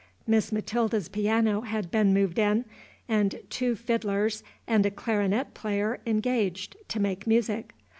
Miss 0.25 0.51
Matilda's 0.51 1.09
piano 1.09 1.61
had 1.61 1.91
been 1.91 2.11
moved 2.11 2.39
in, 2.39 2.65
and 3.07 3.39
two 3.51 3.75
fiddlers 3.75 4.41
and 4.65 4.83
a 4.83 4.89
clarionet 4.89 5.53
player 5.53 5.99
engaged 6.07 6.75
to 6.87 6.99
make 6.99 7.27
music. 7.27 7.75